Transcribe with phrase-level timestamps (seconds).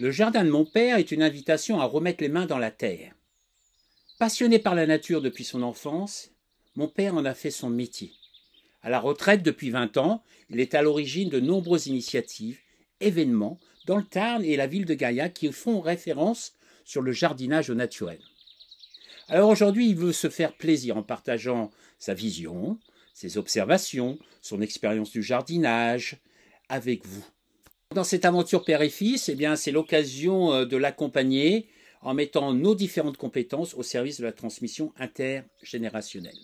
[0.00, 3.12] Le jardin de mon père est une invitation à remettre les mains dans la terre.
[4.18, 6.30] Passionné par la nature depuis son enfance,
[6.74, 8.14] mon père en a fait son métier.
[8.80, 12.58] À la retraite depuis 20 ans, il est à l'origine de nombreuses initiatives,
[13.00, 16.54] événements dans le Tarn et la ville de Gaillac qui font référence
[16.86, 18.20] sur le jardinage au naturel.
[19.28, 22.78] Alors aujourd'hui, il veut se faire plaisir en partageant sa vision,
[23.12, 26.16] ses observations, son expérience du jardinage
[26.70, 27.26] avec vous.
[27.92, 31.66] Dans cette aventure père et fils, eh bien, c'est l'occasion euh, de l'accompagner
[32.02, 36.38] en mettant nos différentes compétences au service de la transmission intergénérationnelle.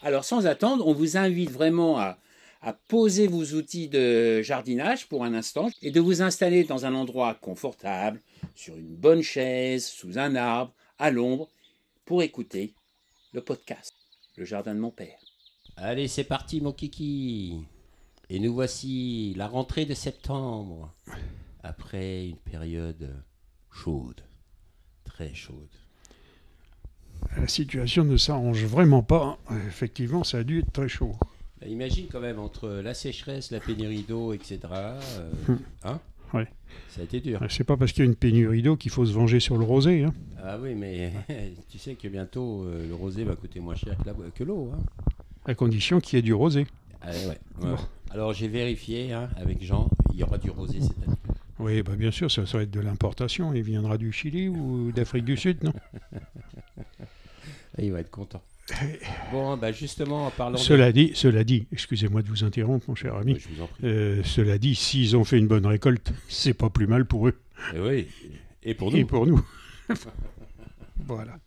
[0.00, 2.18] Alors sans attendre, on vous invite vraiment à,
[2.62, 6.94] à poser vos outils de jardinage pour un instant et de vous installer dans un
[6.94, 8.22] endroit confortable,
[8.54, 11.50] sur une bonne chaise, sous un arbre, à l'ombre,
[12.06, 12.72] pour écouter
[13.32, 13.92] le podcast,
[14.36, 15.18] Le Jardin de mon Père.
[15.76, 17.58] Allez, c'est parti, mon kiki.
[18.30, 20.94] Et nous voici la rentrée de septembre,
[21.64, 23.10] après une période
[23.72, 24.20] chaude,
[25.04, 25.68] très chaude.
[27.36, 29.38] La situation ne s'arrange vraiment pas.
[29.66, 31.16] Effectivement, ça a dû être très chaud.
[31.60, 34.58] Bah, imagine quand même entre la sécheresse, la pénurie d'eau, etc.
[34.72, 35.58] euh, Hum.
[35.84, 36.00] hein
[36.32, 36.46] Ouais.
[36.88, 37.40] Ça a été dur.
[37.50, 39.64] C'est pas parce qu'il y a une pénurie d'eau qu'il faut se venger sur le
[39.64, 40.04] rosé.
[40.04, 40.14] hein.
[40.42, 41.12] Ah oui, mais
[41.68, 43.96] tu sais que bientôt euh, le rosé va coûter moins cher
[44.36, 44.70] que l'eau.
[44.72, 44.78] hein.
[45.44, 46.66] à condition qu'il y ait du rosé.
[47.02, 47.38] Ah ouais,
[47.68, 47.76] ouais.
[48.10, 51.16] Alors j'ai vérifié hein, avec Jean, il y aura du rosé cette année.
[51.58, 53.52] Oui, bah bien sûr, ça, ça va être de l'importation.
[53.52, 55.72] Il viendra du Chili ou d'Afrique du Sud, non?
[57.78, 58.42] Il va être content.
[59.32, 62.94] Bon, bah justement, en parlant de- Cela dit, cela dit, excusez-moi de vous interrompre, mon
[62.94, 63.34] cher ami.
[63.34, 63.84] Ouais, je vous en prie.
[63.84, 67.38] Euh, cela dit, s'ils ont fait une bonne récolte, c'est pas plus mal pour eux
[67.74, 68.08] Et oui,
[68.62, 68.96] et pour nous.
[68.98, 69.44] et pour nous.
[71.06, 71.38] voilà.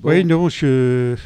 [0.00, 0.10] Bon.
[0.10, 1.16] Oui, non, je,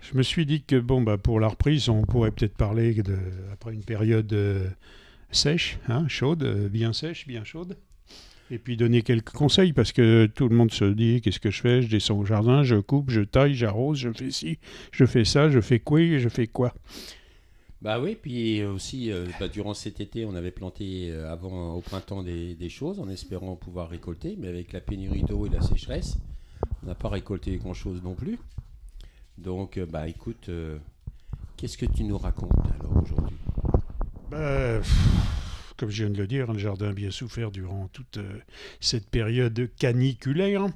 [0.00, 3.16] je me suis dit que bon, bah, pour la reprise, on pourrait peut-être parler de,
[3.52, 4.68] après une période euh,
[5.30, 7.76] sèche, hein, chaude, euh, bien sèche, bien chaude,
[8.50, 11.60] et puis donner quelques conseils parce que tout le monde se dit qu'est-ce que je
[11.60, 11.82] fais?
[11.82, 14.58] Je descends au jardin, je coupe, je taille, j'arrose, je fais ci,
[14.90, 16.74] je fais ça, je fais quoi, je fais quoi?
[17.82, 22.22] Bah oui, puis aussi, euh, bah, durant cet été, on avait planté avant, au printemps,
[22.22, 26.18] des choses en espérant pouvoir récolter, mais avec la pénurie d'eau et la sécheresse,
[26.82, 28.38] on n'a pas récolté grand-chose non plus.
[29.42, 30.78] Donc, euh, bah écoute, euh,
[31.56, 33.36] qu'est-ce que tu nous racontes alors aujourd'hui?
[34.30, 38.18] Bah, pff, comme je viens de le dire, le jardin a bien souffert durant toute
[38.18, 38.38] euh,
[38.80, 40.66] cette période caniculaire.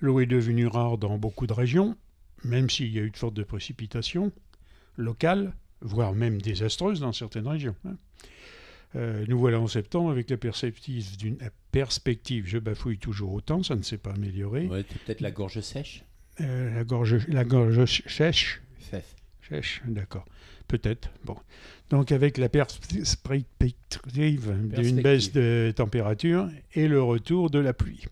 [0.00, 1.96] L'eau est devenue rare dans beaucoup de régions,
[2.44, 4.30] même s'il y a eu de fortes précipitations
[4.96, 7.74] locales, voire même désastreuses dans certaines régions.
[7.86, 7.96] hein.
[8.96, 11.36] Euh, nous voilà en septembre avec la perspective d'une
[11.72, 14.66] perspective, je bafouille toujours autant, ça ne s'est pas amélioré.
[14.66, 16.04] Ouais, peut-être la gorge sèche
[16.40, 18.60] Euh, la gorge, la gorge sèche.
[19.48, 20.24] Sèche, d'accord.
[20.66, 21.10] Peut-être.
[21.24, 21.36] Bon.
[21.88, 23.64] Donc avec la perspective
[24.76, 28.04] d'une baisse de température et le retour de la pluie.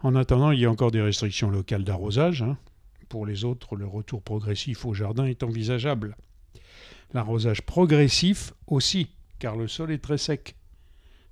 [0.00, 2.42] En attendant, il y a encore des restrictions locales d'arrosage.
[2.42, 2.56] hein.
[3.10, 6.16] Pour les autres, le retour progressif au jardin est envisageable.
[7.12, 10.54] L'arrosage progressif aussi, car le sol est très sec.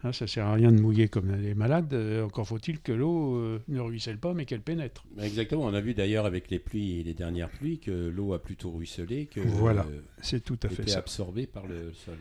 [0.06, 1.92] Hein, ça sert à rien de mouiller comme les malades.
[1.92, 5.04] euh, encore faut-il que l'eau euh, ne ruisselle pas, mais qu'elle pénètre.
[5.20, 8.40] Exactement, on a vu d'ailleurs avec les pluies et les dernières pluies que l'eau a
[8.40, 9.82] plutôt ruisselé que Voilà.
[9.90, 10.98] euh, C'est tout à fait ça.
[11.00, 12.16] absorbée par le sol.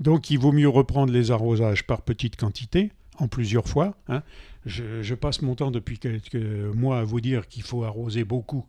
[0.00, 3.96] Donc il vaut mieux reprendre les arrosages par petite quantité, en plusieurs fois.
[4.08, 4.22] hein.
[4.66, 8.64] Je, je passe mon temps depuis quelques mois à vous dire qu'il faut arroser beaucoup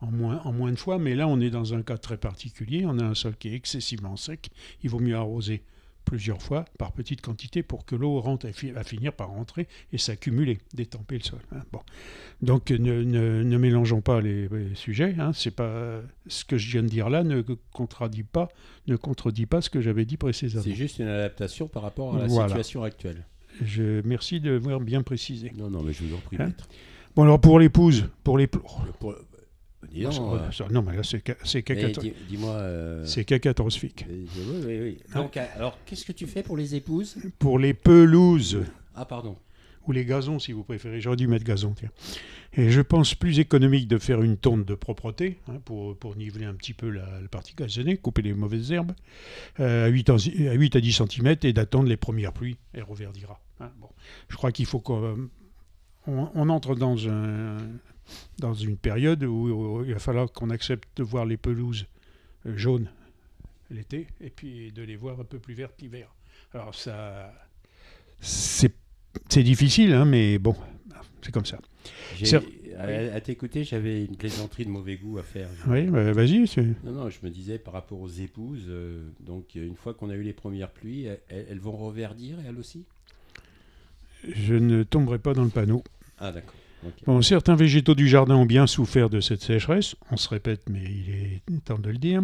[0.00, 2.84] en moins, en moins de fois, mais là on est dans un cas très particulier,
[2.86, 4.50] on a un sol qui est excessivement sec,
[4.82, 5.62] il vaut mieux arroser
[6.08, 9.68] plusieurs fois par petite quantité pour que l'eau rentre et fi- va finir par rentrer
[9.92, 11.38] et s'accumuler, détemper le sol.
[11.52, 11.62] hein.
[11.72, 11.80] Bon.
[12.42, 15.32] Donc ne, ne- ne mélangeons pas les, les sujets, hein.
[15.34, 17.42] c'est pas ce que je viens de dire là ne
[17.72, 18.48] contredit pas,
[18.86, 20.62] ne contredit pas ce que j'avais dit précédemment.
[20.64, 22.48] C'est juste une adaptation par rapport à la Voilà.
[22.48, 23.24] situation actuelle.
[23.62, 25.52] Je merci de m'avoir bien précisé.
[25.56, 26.52] Non, non, mais je vous en prie, Hein.
[27.16, 29.14] Bon alors pour l'épouse, pour les pour-
[29.92, 31.62] dis donc, ça, euh, non mais là c'est ca- c'est
[32.28, 32.50] dis-moi.
[32.52, 33.28] euh, c'est
[34.08, 34.26] oui,
[34.66, 34.98] oui, oui.
[35.14, 37.16] Donc, euh, alors, qu'est-ce que tu fais pour les épouses?
[37.38, 38.60] Pour les pelouses
[38.94, 39.36] Ah, pardon.
[39.86, 41.90] ou les gazons si vous préférez, j'aurais dû mettre gazon tiens.
[42.54, 46.44] Et je pense plus économique de faire une tonte de propreté hein, pour, pour niveler
[46.46, 48.92] un petit peu la, la partie gazonnée, couper les mauvaises herbes
[49.60, 50.16] euh, à, 8, à
[50.54, 53.40] 8 à 10 cm et d'attendre les premières pluies, elle reverdira.
[53.60, 53.70] hein.
[53.80, 53.88] Bon.
[54.28, 55.28] Je crois qu'il faut qu'on
[56.08, 57.58] on, on entre dans, un,
[58.38, 61.86] dans une période où, il va falloir qu'on accepte de voir les pelouses
[62.46, 62.90] euh, jaunes
[63.70, 66.08] l'été et puis de les voir un peu plus vertes l'hiver.
[66.54, 67.34] Alors ça,
[68.20, 68.72] c'est
[69.42, 70.56] difficile, hein, mais bon,
[71.20, 71.58] c'est comme ça.
[72.78, 72.84] À,
[73.14, 75.48] à t'écouter, j'avais une plaisanterie de mauvais goût à faire.
[75.66, 76.44] Oui, bah, vas-y.
[76.84, 80.10] Non, non, je me disais par rapport aux épouses, euh, donc euh, une fois qu'on
[80.10, 82.86] a eu les premières pluies, elles, elles vont reverdir, elles aussi?
[84.24, 85.82] Je ne tomberai pas dans le panneau.
[86.20, 86.32] Ah.
[87.06, 89.96] Bon, certains végétaux du jardin ont bien souffert de cette sécheresse.
[90.10, 92.22] On se répète, mais il est temps de le dire.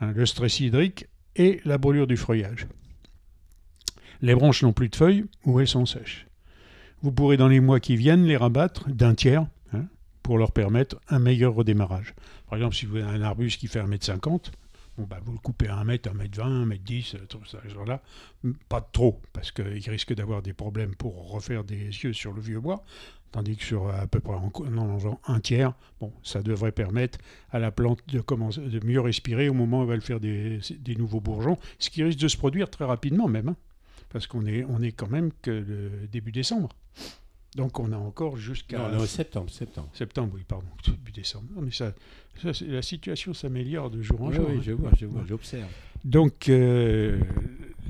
[0.00, 2.66] Hein, le stress hydrique et la brûlure du feuillage.
[4.20, 6.26] Les branches n'ont plus de feuilles ou elles sont sèches.
[7.02, 9.84] Vous pourrez dans les mois qui viennent les rabattre d'un tiers hein,
[10.22, 12.14] pour leur permettre un meilleur redémarrage.
[12.48, 14.50] Par exemple, si vous avez un arbuste qui fait 1m50,
[14.98, 18.02] bon, bah, vous le coupez à 1m, 1m20, 1m10, euh, tout ça, genre-là.
[18.68, 22.60] Pas trop, parce qu'il risque d'avoir des problèmes pour refaire des yeux sur le vieux
[22.60, 22.82] bois.
[23.30, 27.18] Tandis que sur à peu près en enlevant un tiers, bon, ça devrait permettre
[27.50, 30.18] à la plante de, commencer, de mieux respirer au moment où elle va le faire
[30.18, 33.56] des, des nouveaux bourgeons, ce qui risque de se produire très rapidement même, hein,
[34.08, 36.70] parce qu'on est, on est quand même que le début décembre.
[37.56, 39.88] Donc on a encore jusqu'à Non, non, septembre, septembre.
[39.92, 41.46] septembre, oui, pardon, début décembre.
[41.56, 41.94] Non, mais ça,
[42.62, 44.46] la situation s'améliore de jour en Oui, jour.
[44.48, 44.62] oui, hein.
[44.62, 45.70] je vois, je vois, j'observe.
[46.04, 47.18] Donc, euh,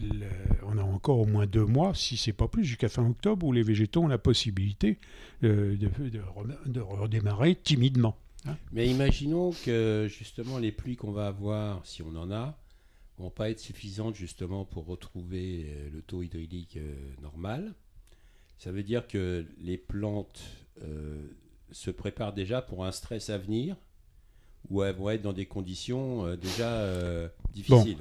[0.01, 0.27] le-
[0.67, 3.53] on a encore au moins deux mois, si c'est pas plus, jusqu'à fin octobre, où
[3.53, 4.99] les végétaux ont la possibilité
[5.45, 8.17] euh, de, de rem- de redémarrer timidement.
[8.73, 12.57] Mais imaginons que justement les pluies qu'on va avoir, si on en a,
[13.19, 17.75] vont pas être suffisantes justement pour retrouver euh, le taux hydraulique euh, normal.
[18.59, 20.43] Ça veut dire que les plantes
[20.83, 21.23] euh,
[21.71, 23.77] se préparent déjà pour un stress à venir
[24.69, 27.99] ou elles vont être dans des conditions euh, déjà euh, difficiles?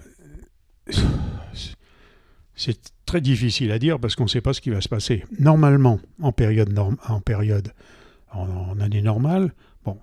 [2.56, 5.24] C'est très difficile à dire parce qu'on ne sait pas ce qui va se passer.
[5.40, 7.72] Normalement, en période, norm- en, période
[8.32, 9.54] en, en année normale,
[9.86, 10.00] bon,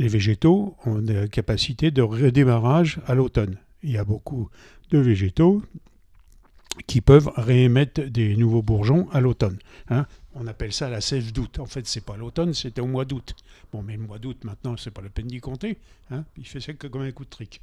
[0.00, 3.56] les végétaux ont la capacité de redémarrage à l'automne.
[3.84, 4.50] Il y a beaucoup
[4.90, 5.62] de végétaux
[6.86, 9.58] qui peuvent réémettre des nouveaux bourgeons à l'automne.
[9.88, 10.06] hein.
[10.34, 11.58] On appelle ça la sève d'août.
[11.58, 13.34] En fait, c'est pas l'automne, c'était au mois d'août.
[13.72, 15.78] Bon, mais le mois d'août, maintenant, c'est pas la peine d'y compter.
[16.10, 16.24] hein.
[16.36, 17.62] Il fait sec comme un coup de trick.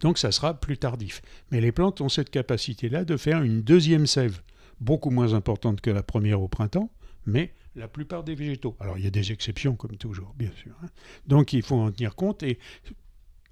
[0.00, 1.20] Donc, ça sera plus tardif.
[1.50, 4.40] Mais les plantes ont cette capacité-là de faire une deuxième sève,
[4.80, 6.90] beaucoup moins importante que la première au printemps,
[7.26, 8.76] mais la plupart des végétaux.
[8.80, 10.72] Alors il y a des exceptions, comme toujours, bien sûr.
[10.84, 10.88] hein.
[11.26, 12.58] Donc il faut en tenir compte et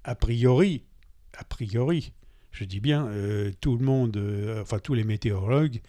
[0.03, 0.83] a priori,
[1.37, 2.13] a priori,
[2.51, 5.81] je dis bien, euh, tout le monde, euh, enfin tous les météorologues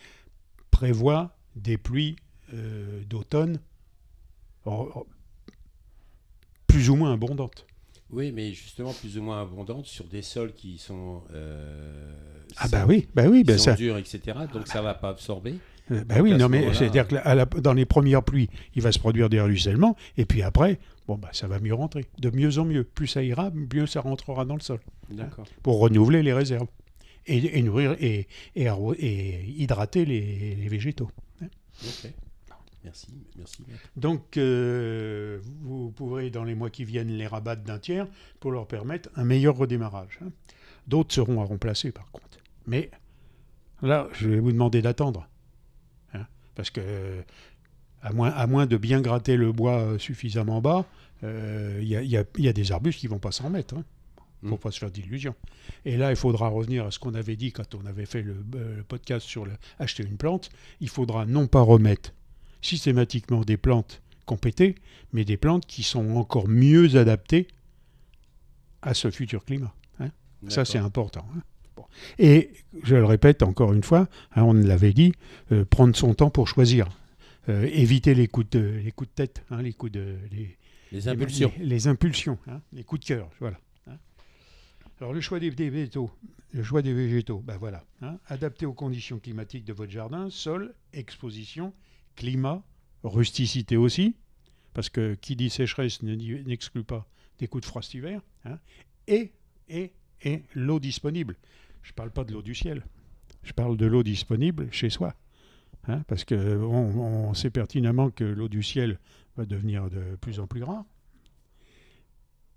[0.71, 2.17] prévoient des pluies
[2.55, 3.61] euh, d'automne
[6.67, 7.67] plus ou moins abondantes.
[8.11, 11.23] Oui, mais justement plus ou moins abondantes sur des sols qui sont,
[12.57, 14.39] Ah bah oui, bah oui, bah ça, durs, etc.
[14.53, 15.57] Donc ça va pas absorber.
[15.91, 18.99] Euh, Donc, oui, non, mais c'est-à-dire que la- dans les premières pluies, il va se
[18.99, 22.65] produire des ruissellements, et puis après, bon, bah, ça va mieux rentrer, de mieux en
[22.65, 22.85] mieux.
[22.85, 24.81] Plus ça ira, mieux ça rentrera dans le sol,
[25.63, 26.69] pour renouveler les réserves,
[27.27, 31.11] et, et nourrir et, et, arro- et hydrater les, les végétaux.
[31.43, 32.11] Ok.
[32.85, 33.09] Merci,
[33.39, 33.63] merci.
[33.97, 38.09] Donc, euh, vous pourrez, dans les mois qui viennent, les rabattre d'un tiers
[38.41, 40.19] pour leur permettre un meilleur redémarrage.
[40.25, 40.31] hein.
[40.89, 42.39] D'autres seront à remplacer, par contre.
[42.67, 42.91] Mais
[43.83, 45.29] là, je vais vous demander d'attendre.
[46.53, 47.23] Hein, parce que,
[48.03, 50.87] à moins, à moins de bien gratter le bois euh, suffisamment bas,
[51.25, 53.75] euh, il y, a, y y des arbustes qui vont pas s'en remettre.
[54.43, 54.59] Il ne faut Mm.
[54.59, 55.35] pas se faire d'illusions.
[55.85, 58.35] Et là, il faudra revenir à ce qu'on avait dit quand on avait fait le,
[58.57, 60.51] euh, le podcast sur le, acheter une plante.
[60.81, 62.13] Il faudra non pas remettre
[62.61, 64.75] systématiquement des plantes compétées,
[65.13, 67.47] mais des plantes qui sont encore mieux adaptées
[68.83, 69.73] à ce futur climat.
[70.01, 70.11] hein.
[70.49, 71.25] Ça, c'est important.
[71.37, 71.43] hein.
[72.19, 72.51] Et
[72.83, 75.13] je le répète encore une fois, hein, on l'avait dit,
[75.51, 76.89] euh, prendre son temps pour choisir.
[77.49, 80.57] Euh, éviter les coups de, les coups de tête, hein, les coups de, les,
[80.93, 81.53] Les impulsions.
[81.59, 83.59] les, les impulsions, hein, les coups de cœur, voilà.
[85.01, 86.13] Alors le choix des, des végétaux,
[86.53, 87.85] le choix des végétaux, ben voilà,
[88.27, 91.75] adapté aux conditions climatiques de votre jardin, sol, exposition,
[92.15, 92.63] climat,
[93.03, 94.15] rusticité aussi,
[94.73, 97.09] parce que qui dit sécheresse n'exclut pas
[97.41, 98.61] des coups de frost hiver, hein,
[99.09, 99.33] et,
[99.69, 99.91] et,
[100.23, 101.37] et l'eau disponible.
[101.83, 102.85] Je ne parle pas de l'eau du ciel,
[103.43, 105.15] je parle de l'eau disponible chez soi.
[105.89, 108.99] hein, parce que on, on sait pertinemment que l'eau du ciel
[109.37, 110.85] va devenir de plus en plus rare.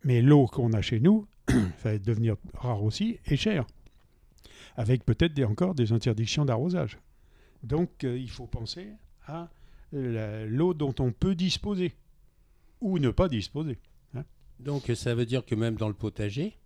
[0.04, 1.28] Mais l'eau qu'on a chez nous
[1.84, 3.66] va devenir rare aussi et chère,
[4.76, 7.00] avec peut-être encore des interdictions d'arrosage.
[7.64, 8.90] Donc euh, il faut penser
[9.26, 9.50] à
[9.92, 11.94] l'eau dont on peut disposer
[12.82, 13.80] ou ne pas disposer.
[14.60, 16.58] Donc ça veut dire que même dans le potager,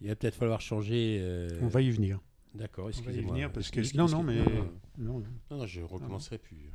[0.00, 1.18] il va peut-être falloir changer.
[1.20, 2.20] euh, On va y venir.
[2.54, 3.32] D'accord, va y excusez-moi.
[3.32, 4.38] venir parce que- Excuse- non, non, mais-
[4.98, 5.66] non, Non, non.
[5.66, 6.70] je recommencerai plus.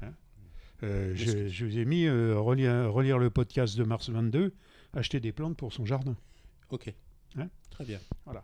[0.83, 4.53] Euh, je, vous ai mis euh, relire, relire le podcast de mars 22,
[4.93, 6.15] acheter des plantes pour son jardin.
[6.69, 6.93] Ok.
[7.37, 7.99] Hein Très bien.
[8.25, 8.43] Voilà.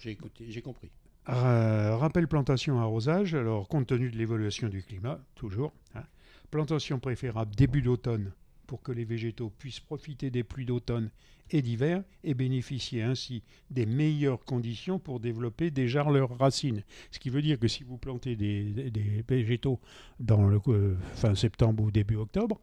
[0.00, 0.90] J'ai écouté, j'ai compris.
[1.26, 5.72] Ra- rappel plantation arrosage, alors compte tenu de l'évolution du climat, toujours.
[5.94, 6.04] hein.
[6.50, 8.32] plantation préférable début d'automne
[8.66, 11.10] pour que les végétaux puissent profiter des pluies d'automne
[11.50, 16.82] et d'hiver et bénéficier ainsi des meilleures conditions pour développer déjà leurs racines.
[17.10, 19.80] Ce qui veut dire que si vous plantez des, végétaux
[20.20, 22.60] dans le euh, fin septembre ou début octobre,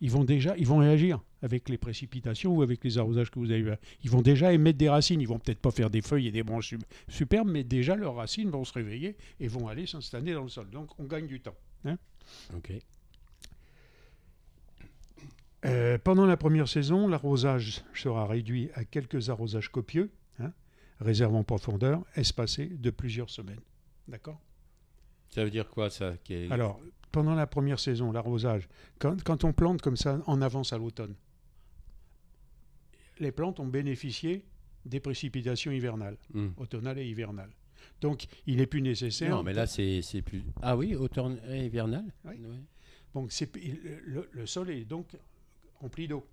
[0.00, 3.50] ils vont déjà ils vont réagir avec les précipitations ou avec les arrosages que vous
[3.50, 3.74] avez.
[4.02, 5.20] Ils vont déjà émettre des racines.
[5.20, 6.74] Ils vont peut-être pas faire des feuilles et des branches
[7.08, 10.70] superbes, mais déjà leurs racines vont se réveiller et vont aller s'installer dans le sol.
[10.70, 11.56] Donc on gagne du temps.
[12.54, 12.72] Ok.
[15.64, 20.52] Euh, pendant la première saison, l'arrosage sera réduit à quelques arrosages copieux, hein,
[21.00, 23.60] réserve en profondeur, espacés de plusieurs semaines.
[24.08, 24.40] D'accord?
[25.30, 26.80] Ça veut dire quoi ça est- Alors,
[27.12, 31.14] pendant la première saison, l'arrosage, quand, quand on plante comme ça en avance à l'automne,
[33.20, 34.44] les plantes ont bénéficié
[34.84, 36.48] des précipitations hivernales, Hmm.
[36.56, 37.50] automnales et hivernales.
[38.00, 39.30] Donc, il n'est plus nécessaire.
[39.30, 40.42] Non, mais là c'est plus.
[40.60, 42.04] Ah oui, automne et hivernal?
[42.24, 42.34] Oui.
[43.14, 43.30] Donc
[44.04, 45.16] le, le sol est donc
[45.82, 46.24] rempli d'eau.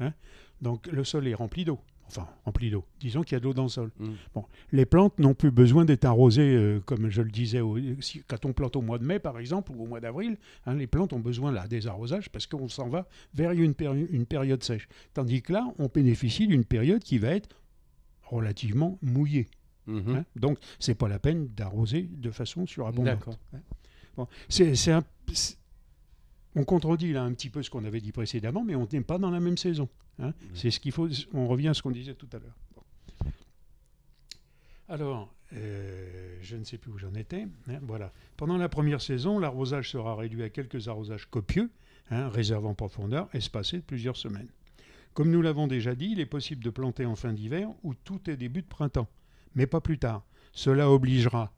[0.00, 0.12] hein?
[0.60, 1.78] donc le sol est rempli d'eau.
[2.06, 2.84] Enfin, rempli d'eau.
[3.00, 3.90] Disons qu'il y a de l'eau dans le sol.
[3.98, 4.12] Hmm.
[4.34, 8.22] Bon, les plantes n'ont plus besoin d'être arrosées, euh, comme je le disais, au- si-
[8.28, 10.86] quand on plante au mois de mai, par exemple, ou au mois d'avril, hein, les
[10.86, 14.62] plantes ont besoin là des arrosages parce qu'on s'en va vers une, péri- une période
[14.62, 14.86] sèche.
[15.14, 17.48] Tandis que là, on bénéficie d'une période qui va être
[18.22, 19.48] relativement mouillée.
[19.86, 20.16] Mhm.
[20.16, 20.24] hein?
[20.36, 23.18] Donc, c'est pas la peine d'arroser de façon surabondante.
[23.18, 23.38] D'accord.
[24.16, 25.02] Bon, c'est, un-
[26.56, 29.18] on contredit là un petit peu ce qu'on avait dit précédemment, mais on n'est pas
[29.18, 29.88] dans la même saison.
[30.20, 30.32] hein.
[30.54, 31.08] C'est ce qu'il faut.
[31.32, 32.56] On revient à ce qu'on disait tout à l'heure.
[32.76, 33.30] Bon.
[34.88, 37.46] Alors, euh, je ne sais plus où j'en étais.
[37.68, 38.12] hein, voilà.
[38.36, 41.70] Pendant la première saison, l'arrosage sera réduit à quelques arrosages copieux,
[42.10, 44.48] hein, réserve en profondeur, espacés de plusieurs semaines.
[45.14, 48.28] Comme nous l'avons déjà dit, il est possible de planter en fin d'hiver ou tout
[48.28, 49.08] est début de printemps,
[49.54, 50.24] mais pas plus tard.
[50.52, 51.52] Cela obligera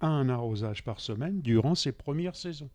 [0.00, 2.70] à un arrosage par semaine durant ces premières saisons.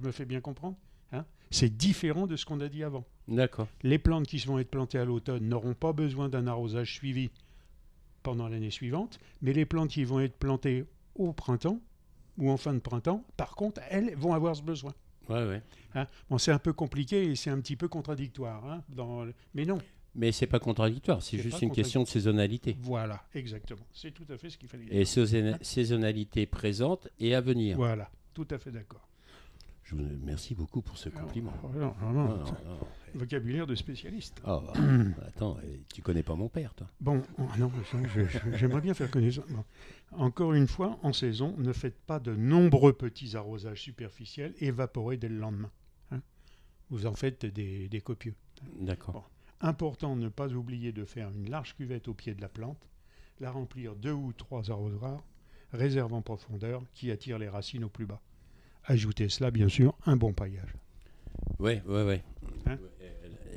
[0.00, 0.76] Je me fais bien comprendre
[1.12, 3.04] hein C'est différent de ce qu'on a dit avant.
[3.28, 3.66] D'accord.
[3.82, 7.30] Les plantes qui vont être plantées à l'automne n'auront pas besoin d'un arrosage suivi
[8.22, 10.84] pendant l'année suivante, mais les plantes qui vont être plantées
[11.14, 11.80] au printemps
[12.38, 14.92] ou en fin de printemps, par contre, elles vont avoir ce besoin.
[15.28, 15.62] Ouais, ouais.
[15.94, 16.06] hein.
[16.28, 19.64] Bon, c'est un peu compliqué et c'est un petit peu contradictoire, hein, dans le- mais
[19.64, 19.78] non.
[20.14, 22.76] Mais c'est pas contradictoire, c'est juste une question de saisonnalité.
[22.80, 23.84] Voilà, exactement.
[23.92, 24.94] C'est tout à fait ce qu'il fallait dire.
[24.94, 27.76] Et saisonna- saisonnalité présente et à venir.
[27.76, 29.06] Voilà, tout à fait d'accord.
[29.86, 31.52] Je vous remercie beaucoup pour ce compliment.
[31.62, 32.78] Oh, non, non, Non, non, non, non.
[33.14, 34.42] Vocabulaire de spécialiste.
[34.44, 34.72] Ah, bah,
[35.28, 35.56] attends,
[35.94, 36.88] tu connais pas mon père, toi?
[37.00, 37.70] Bon, oh, non,
[38.54, 39.46] j'aimerais bien faire connaissance.
[39.48, 39.64] Bon.
[40.12, 45.28] Encore une fois, en saison, ne faites pas de nombreux petits arrosages superficiels évaporés dès
[45.28, 45.70] le lendemain.
[46.10, 46.20] hein.
[46.90, 48.34] Vous en faites des, des copieux.
[48.80, 49.30] D'accord.
[49.60, 52.88] Important, ne pas oublier de faire une large cuvette au pied de la plante,
[53.38, 55.22] la remplir deux ou trois arrosoirs,
[55.72, 58.20] réserve en profondeur, qui attire les racines au plus bas.
[58.86, 60.74] Ajoutez cela, bien sûr, un bon paillage.
[61.58, 62.22] Ouais, ouais, ouais.
[62.66, 62.78] Hein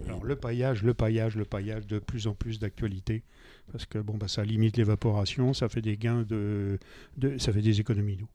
[0.07, 3.24] Alors le paillage, le paillage, le paillage, de plus en plus d'actualité,
[3.71, 6.79] parce que bon, bah, ça limite l'évaporation, ça fait des gains de,
[7.17, 8.27] de ça fait des économies d'eau.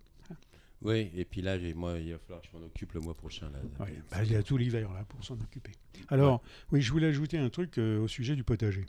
[0.83, 3.51] Oui, et puis là, moi, il va falloir que je m'en occupe le mois prochain.
[3.51, 3.59] Là.
[3.85, 5.73] Ouais, bah, il y a tout l'hiver là pour s'en occuper.
[6.09, 8.85] Alors, oui, je voulais ajouter un truc euh, au sujet du potager.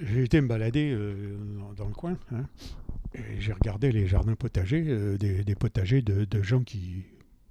[0.00, 1.36] J'ai été me balader euh,
[1.76, 2.46] dans, le coin, hein,
[3.14, 7.04] et j'ai regardé les jardins potagers, euh, des, des potagers de, de gens qui.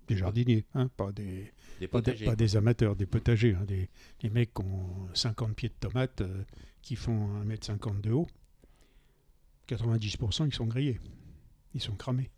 [0.08, 2.26] des jardiniers, hein, pas des, Des pas des, potagers.
[2.26, 6.22] pas des amateurs, des potagers, hein, des, des mecs qui ont 50 pieds de tomates,
[6.22, 6.44] euh,
[6.84, 8.28] qui font 1m50 de haut.
[9.68, 11.00] 90% ils sont grillés,
[11.74, 12.30] ils sont cramés.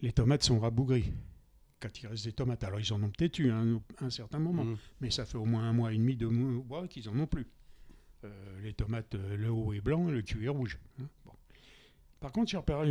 [0.00, 1.12] Les tomates sont rabougries.
[1.80, 3.60] Quand il reste des tomates, alors ils en ont peut-être eu à
[4.00, 4.76] un certain moment, Mm.
[5.00, 7.46] mais ça fait au moins un mois et demi, deux mois qu'ils en ont plus.
[8.24, 10.78] Euh, les tomates, euh, le haut est blanc, le cul est rouge.
[11.00, 11.08] hein.
[11.24, 11.32] Bon.
[12.20, 12.88] Par contre, j'ai repéré,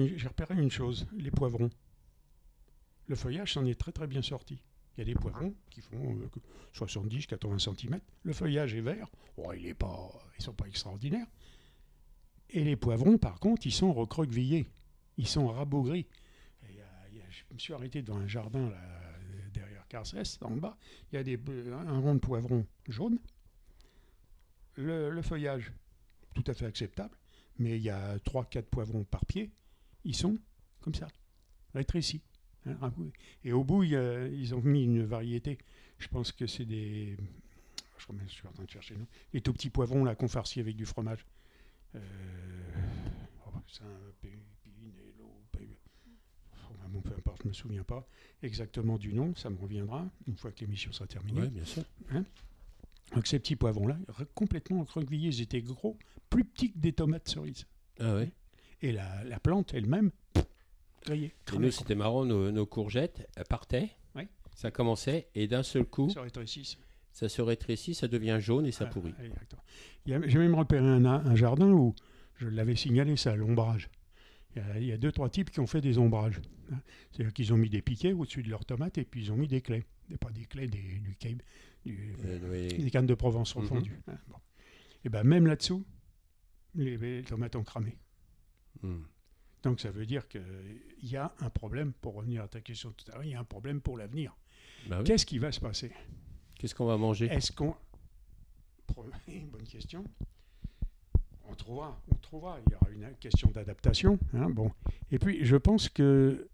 [0.62, 1.70] une- chose, les poivrons.
[3.08, 4.62] Le feuillage s'en est très très bien sorti.
[4.98, 6.18] Il y a des poivrons qui font
[6.74, 8.00] 70-80 cm.
[8.24, 9.10] Le feuillage est vert.
[9.38, 11.28] Oh, il est pas, ils sont pas extraordinaires.
[12.50, 14.68] Et les poivrons, par contre, ils sont recroquevillés.
[15.18, 16.08] Ils sont rabougris.
[16.64, 20.78] Et je me suis arrêté dans un jardin euh, derrière Carcès, en bas.
[21.12, 21.38] Il y a des,
[21.72, 23.20] un rond de poivrons jaune.
[24.78, 25.72] Le, le feuillage,
[26.34, 27.16] tout à fait acceptable.
[27.58, 29.52] Mais il y a 3-4 poivrons par pied.
[30.04, 30.38] Ils sont
[30.82, 31.08] comme ça,
[31.74, 32.22] rétrécis.
[32.66, 32.94] hein.
[33.44, 35.58] Et au bout, il y a- ils ont mis une variété.
[35.98, 37.16] Je pense que c'est des.
[37.98, 39.08] Je, remets- je suis en train de chercher, non?
[39.34, 41.26] Les tout petits poivrons là qu'on farcit avec du fromage.
[41.96, 42.00] Euh,
[43.48, 43.52] oh,
[44.22, 45.70] Pépinello, Pé-
[46.54, 48.06] Enfin, bon, peu importe, je ne me souviens pas
[48.44, 51.42] exactement du nom, ça me reviendra une fois que l'émission sera terminée.
[51.44, 51.84] Oui, bien sûr.
[53.14, 53.98] Donc ces petits poivrons-là,
[54.34, 55.98] complètement recroquevillés, ils étaient gros,
[56.30, 57.66] plus petits que des tomates cerises.
[58.00, 58.32] Ah ouais.
[58.82, 60.12] Et la, la plante elle-même,
[61.06, 61.34] grillée.
[61.54, 63.90] Et nous, c'était marrant, nos, nos courgettes elles partaient.
[64.16, 64.28] Ouais.
[64.56, 66.78] Ça commençait et d'un seul coup, Ça rétrécit.
[67.12, 69.14] ça se rétrécit, ça devient jaune et ça Ah, pourrit.
[69.24, 69.64] exactement.
[70.06, 71.94] Il y a- J'ai même repéré un, un jardin où
[72.38, 73.90] je l'avais signalé, ça, l'ombrage.
[74.56, 76.42] Il y, a, il y a deux, trois types qui ont fait des ombrages.
[76.72, 76.78] hein.
[77.12, 79.48] C'est-à-dire qu'ils ont mis des piquets au-dessus de leurs tomates et puis ils ont mis
[79.48, 79.84] des clés.
[80.20, 81.16] Pas des clés, des, du
[81.86, 82.84] du- Euh, oui.
[82.84, 83.62] des cannes de Provence Mhm.
[83.62, 84.00] refondues.
[84.08, 84.38] hein, bon.
[85.04, 85.86] Et ben même là-dessous,
[86.74, 87.98] les, les tomates ont cramé.
[88.82, 89.04] Hmm.
[89.64, 90.42] Donc ça veut dire qu'il
[91.04, 93.40] y a un problème, pour revenir à ta question tout à l'heure, il y a
[93.40, 94.36] un problème pour l'avenir.
[94.88, 95.04] Bah oui.
[95.06, 95.92] Qu'est-ce qui va se passer?
[96.56, 97.26] Qu'est-ce qu'on va manger?
[97.28, 97.76] Est-ce qu'on.
[99.52, 100.04] Bonne question.
[101.48, 102.60] On trouvera, on trouvera.
[102.66, 104.18] Il y aura une question d'adaptation.
[104.34, 104.72] hein, bon.
[105.12, 106.48] Et puis, je pense que.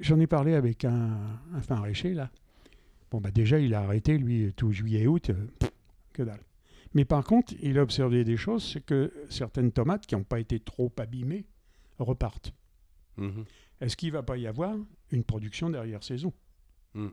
[0.00, 2.30] J'en ai parlé avec un, un fin réché, là.
[3.10, 5.30] Bon, bah déjà, il a arrêté, lui, tout juillet et août.
[5.30, 5.70] euh, pff,
[6.12, 6.40] que dalle.
[6.94, 10.40] Mais par contre, il a observé des choses, c'est que certaines tomates qui n'ont pas
[10.40, 11.44] été trop abîmées
[11.98, 12.52] repartent.
[13.16, 13.44] Mhm.
[13.80, 14.76] Est-ce qu'il ne va pas y avoir
[15.10, 16.32] une production derrière saison
[16.94, 17.08] Mm.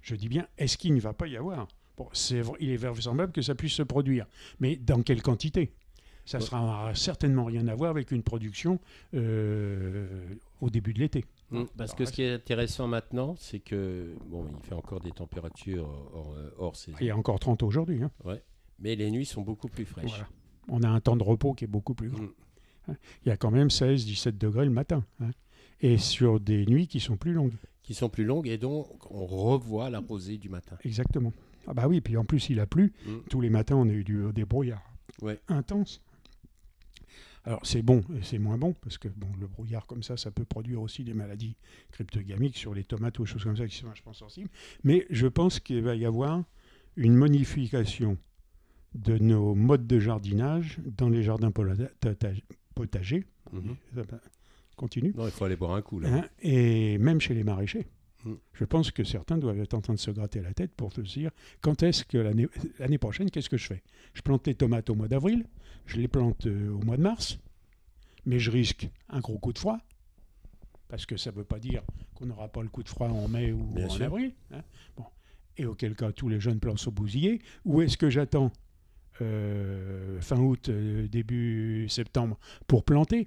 [0.00, 1.68] Je dis bien, est-ce qu'il ne va pas y avoir?
[1.98, 4.26] Bon, c'est vrai- Il est vraisemblable que ça puisse se produire,
[4.58, 5.72] mais dans quelle quantité?
[6.24, 6.44] Ça Ouais.
[6.44, 8.80] sera certainement rien à voir avec une production
[9.12, 11.24] euh, au début de l'été.
[11.50, 15.12] Parce Alors que ce qui est intéressant maintenant, c'est que bon, il fait encore des
[15.12, 18.02] températures hors, hors saison, Il y a encore 30 aujourd'hui.
[18.02, 18.10] hein.
[18.78, 20.10] mais les nuits sont beaucoup plus fraîches.
[20.10, 20.28] Voilà.
[20.68, 22.22] On a un temps de repos qui est beaucoup plus grand.
[22.22, 22.94] Hmm.
[23.24, 25.04] Il y a quand même 16-17 degrés le matin.
[25.20, 25.30] hein.
[25.80, 27.54] Et sur des nuits qui sont plus longues.
[27.82, 30.76] Qui sont plus longues et donc on revoit la rosée du matin.
[30.84, 31.32] Exactement.
[31.66, 32.92] Ah bah oui, puis en plus il a plu.
[33.06, 33.18] Hmm.
[33.30, 34.82] Tous les matins on a eu du, des brouillards
[35.22, 35.38] Ouais.
[35.48, 36.00] intenses.
[37.46, 40.30] Alors c'est bon et c'est moins bon parce que bon, le brouillard comme ça, ça
[40.30, 41.56] peut produire aussi des maladies
[41.92, 44.48] cryptogamiques sur les tomates ou des choses comme ça qui sont vachement sensibles.
[44.82, 46.42] Mais je pense qu'il va y avoir
[46.96, 48.16] une modification
[48.94, 52.32] de nos modes de jardinage dans les jardins tata-
[52.74, 53.24] potagers.
[53.52, 53.76] Mhm.
[54.76, 55.12] Continue.
[55.16, 56.08] Non, il faut aller boire un coup là.
[56.12, 57.86] Hein, et même chez les maraîchers.
[58.24, 58.32] Mm.
[58.54, 61.00] Je pense que certains doivent être en train de se gratter la tête pour se
[61.02, 62.18] dire quand est-ce que
[62.78, 63.82] l'année prochaine, qu'est-ce que je fais?
[64.14, 65.44] Je plante les tomates au mois d'avril,
[65.86, 67.38] je les plante euh, au mois de mars,
[68.26, 69.78] mais je risque un gros coup de froid,
[70.88, 71.82] parce que ça ne veut pas dire
[72.14, 74.04] qu'on n'aura pas le coup de froid en mai ou Bien en sûr.
[74.06, 74.32] avril.
[74.52, 74.62] hein.
[74.96, 75.04] Bon.
[75.56, 77.40] Et auquel cas, tous les jeunes plants sont bousillés.
[77.64, 78.50] Ou est-ce que j'attends
[79.20, 83.26] euh, fin août, euh, début septembre pour planter?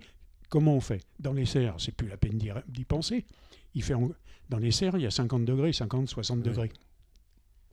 [0.49, 1.01] Comment on fait?
[1.19, 3.25] Dans les serres, c'est plus la peine d'y penser.
[3.77, 4.09] Il fait en-
[4.49, 6.43] Dans les serres, il y a 50 degrés, 50, 60 Oui.
[6.43, 6.71] degrés.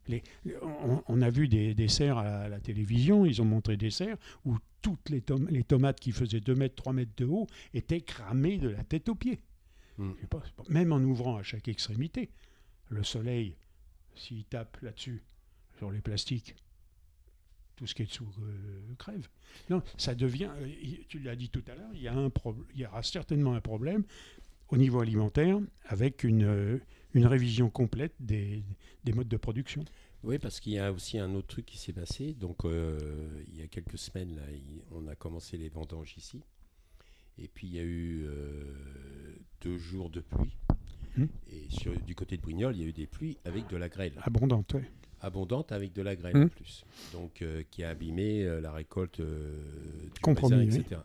[0.07, 0.23] Les-
[0.61, 4.19] on, on a vu des, des serres à la, télévision, ils ont montré des serres
[4.45, 8.03] où toutes les, tom- les tomates qui faisaient 2 mètres, 3 mètres de haut étaient
[8.03, 9.41] cramées de la tête aux pieds.
[9.97, 10.13] Mm.
[10.29, 12.29] Pas, pas- même en ouvrant à chaque extrémité,
[12.91, 13.57] le soleil,
[14.15, 15.23] s'il tape là-dessus,
[15.79, 16.55] sur les plastiques,
[17.77, 19.27] tout ce qui est dessous euh, crève.
[19.71, 20.69] Non, ça devient, euh,
[21.09, 22.01] tu l'as dit tout à l'heure, il
[22.75, 24.05] il y aura certainement un problème
[24.69, 26.79] au niveau alimentaire avec une, euh,
[27.15, 28.63] une révision complète des,
[29.05, 29.85] des modes de production.
[30.23, 32.33] Oui, parce qu'il y a aussi un autre truc qui s'est passé.
[32.33, 34.43] Donc, euh, il y a quelques semaines, là,
[34.93, 36.41] on a commencé les vendanges ici.
[37.37, 40.57] Et puis, il y a eu euh, deux jours de pluie.
[41.17, 41.27] Hmm.
[41.51, 43.89] Et sur, du côté de Brignoles, il y a eu des pluies avec de la
[43.91, 44.13] grêle.
[44.23, 44.91] Abondante, ouais.
[45.21, 46.45] Abondante avec de la grêle Hmm.
[46.45, 46.85] en plus.
[47.13, 50.97] Donc, euh, qui a abîmé la récolte du Compromis, raisin, oui.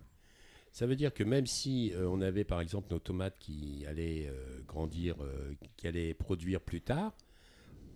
[0.71, 4.27] Ça veut dire que même si euh, on avait par exemple nos tomates qui allaient
[4.29, 7.13] euh, grandir, euh, qui allaient produire plus tard,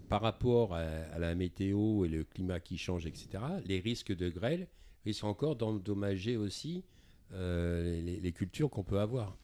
[0.10, 3.28] par rapport à, à la météo et le climat qui change, etc.,
[3.66, 4.68] les risques de grêle
[5.06, 6.84] risquent encore d'endommager aussi
[7.32, 9.36] les, les cultures qu'on peut avoir.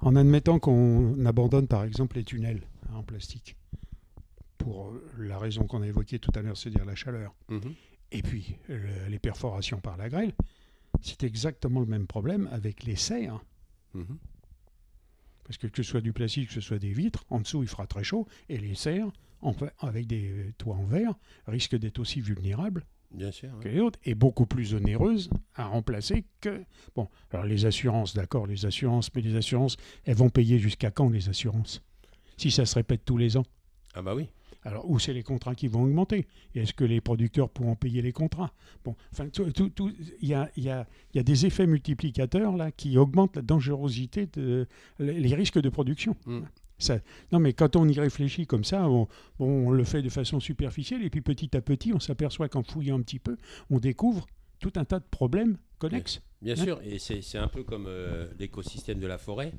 [0.00, 3.56] En admettant qu'on abandonne par exemple les tunnels hein, en plastique,
[4.58, 7.34] pour la raison qu'on a évoquée tout à l'heure, c'est-à-dire la chaleur,
[8.12, 10.32] et puis le- les perforations par la grêle,
[11.00, 13.44] c'est exactement le même problème avec les serres.
[13.94, 14.18] Mhm.
[15.44, 17.68] Parce que que ce soit du plastique, que ce soit des vitres, en dessous il
[17.68, 21.14] fera très chaud, et les serres, en avec des toits en verre,
[21.46, 23.58] risquent d'être aussi vulnérables Bien sûr.
[23.60, 26.62] que les autres, et beaucoup plus onéreuses à remplacer que...
[26.94, 31.08] Bon, alors les assurances, d'accord, les assurances, mais les assurances, elles vont payer jusqu'à quand
[31.08, 31.82] les assurances?
[32.36, 33.44] Si ça se répète tous les ans?
[33.94, 34.28] Ah bah oui.
[34.68, 36.26] Alors, où c'est les contrats qui vont augmenter?
[36.54, 38.52] Est-ce que les producteurs pourront payer les contrats?
[38.84, 41.46] Bon, enfin, tout- tout- tout- il y a, il y a- il y a des
[41.46, 44.66] effets multiplicateurs là qui augmentent la dangerosité, de,
[44.98, 46.16] les les risques de production.
[46.26, 46.40] Mm.
[46.80, 46.98] Ça,
[47.32, 50.38] non, mais quand on y réfléchit comme ça, on, bon, on le fait de façon
[50.38, 53.36] superficielle, et puis petit à petit, on s'aperçoit qu'en fouillant un petit peu,
[53.68, 54.26] on découvre
[54.60, 56.20] tout un tas de problèmes connexes.
[56.40, 56.64] Bien Hein?
[56.64, 59.52] sûr, et c'est c'est un peu comme euh, l'écosystème de la forêt.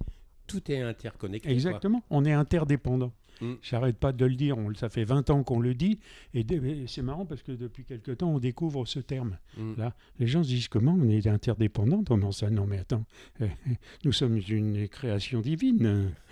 [0.49, 1.47] Tout est interconnecté.
[1.47, 1.53] quoi.
[1.53, 2.03] Exactement.
[2.09, 3.13] On est interdépendants.
[3.41, 3.53] Mm.
[3.61, 4.57] J'arrête pas de le dire.
[4.57, 5.99] On, ça fait 20 ans qu'on le dit.
[6.33, 6.45] Et,
[6.87, 9.37] c'est marrant parce que depuis quelque temps, on découvre ce terme.
[9.57, 9.73] Mm.
[9.77, 13.05] Là, les gens se disent comment on est interdépendants Non, ça, non, mais attends.
[13.41, 13.47] euh,
[14.03, 16.11] Nous sommes une création divine.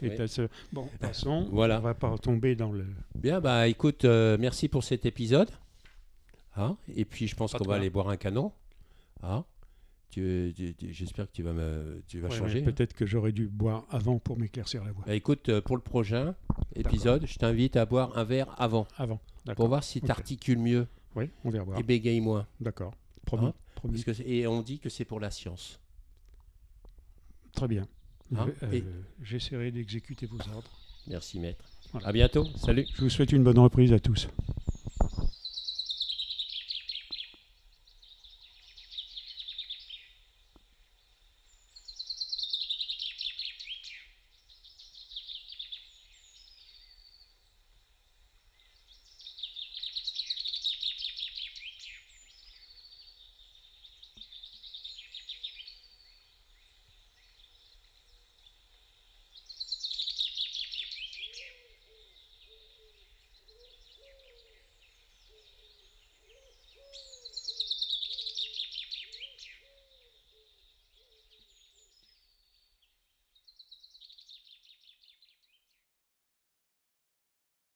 [0.00, 0.14] Et Oui.
[0.16, 1.48] t'as ce- Bon, passons.
[1.52, 1.78] Voilà.
[1.78, 2.84] On va pas tomber dans le.
[3.14, 5.50] Bien, bah écoute, euh, merci pour cet épisode.
[6.56, 8.52] Hein et puis je pense qu'on va aller boire un canon.
[9.22, 9.44] Hein
[10.10, 12.62] tu, tu- tu- J'espère que tu vas, me, tu vas Ouais, changer.
[12.62, 15.04] Peut-être que j'aurais dû boire avant pour m'éclaircir la voix.
[15.06, 16.34] Bah, écoute, euh, pour le prochain
[16.76, 19.20] épisode, je t'invite à boire un verre avant Avant.
[19.56, 21.78] pour voir si tu articules mieux Oui, on verra.
[21.78, 22.46] et bégaye moins.
[22.60, 22.94] D'accord.
[23.26, 23.46] Promis.
[23.46, 23.94] Hein Promis.
[23.94, 25.78] Parce que c'est- et on dit que c'est pour la science.
[27.52, 27.86] Très bien.
[28.36, 28.84] Hein Euh, Et-
[29.22, 30.70] J'essaierai d'exécuter vos ordres.
[31.06, 31.64] Merci maître.
[31.92, 32.08] Voilà.
[32.08, 32.44] À bientôt.
[32.56, 32.86] Salut.
[32.94, 34.28] Je vous souhaite une bonne reprise à tous.